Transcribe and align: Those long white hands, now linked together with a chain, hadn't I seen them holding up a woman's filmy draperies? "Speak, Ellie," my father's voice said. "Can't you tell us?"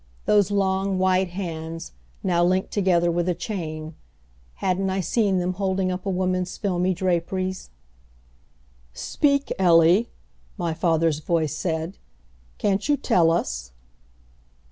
Those 0.25 0.49
long 0.49 0.97
white 0.97 1.27
hands, 1.29 1.91
now 2.23 2.43
linked 2.43 2.71
together 2.71 3.11
with 3.11 3.29
a 3.29 3.35
chain, 3.35 3.93
hadn't 4.55 4.89
I 4.89 4.99
seen 4.99 5.37
them 5.37 5.53
holding 5.53 5.91
up 5.91 6.07
a 6.07 6.09
woman's 6.09 6.57
filmy 6.57 6.95
draperies? 6.95 7.69
"Speak, 8.95 9.53
Ellie," 9.59 10.09
my 10.57 10.73
father's 10.73 11.19
voice 11.19 11.55
said. 11.55 11.99
"Can't 12.57 12.89
you 12.89 12.97
tell 12.97 13.29
us?" 13.29 13.73